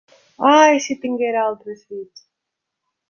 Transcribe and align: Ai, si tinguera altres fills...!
Ai, 0.51 0.77
si 0.85 0.95
tinguera 1.03 1.45
altres 1.51 1.85
fills...! 1.91 2.25